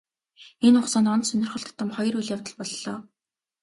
[0.65, 2.97] Энэ хугацаанд онц сонирхол татам хоёр үйл явдал боллоо.